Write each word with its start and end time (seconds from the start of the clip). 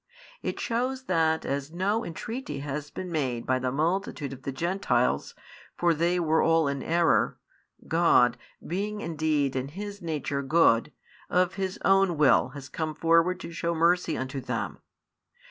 It 0.41 0.59
shows 0.59 1.03
that 1.03 1.45
as 1.45 1.71
no 1.71 2.03
intreaty 2.03 2.61
has 2.61 2.89
been 2.89 3.11
made 3.11 3.45
by 3.45 3.59
the 3.59 3.71
multitude 3.71 4.33
of 4.33 4.41
the 4.41 4.51
Gentiles, 4.51 5.35
for 5.75 5.93
they 5.93 6.19
were 6.19 6.41
all 6.41 6.67
in 6.67 6.81
error, 6.81 7.37
God, 7.87 8.35
being 8.65 9.01
indeed 9.01 9.55
in 9.55 9.67
His 9.67 10.01
nature 10.01 10.41
good, 10.41 10.91
of 11.29 11.53
His 11.53 11.77
own 11.85 12.17
will 12.17 12.49
has 12.55 12.67
come 12.67 12.95
forward 12.95 13.39
to 13.41 13.51
shew 13.53 13.75
mercy 13.75 14.17
unto 14.17 14.41
them. 14.41 14.79